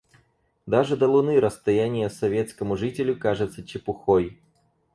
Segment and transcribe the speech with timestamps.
[0.65, 4.39] Даже до луны расстояние советскому жителю кажется чепухой.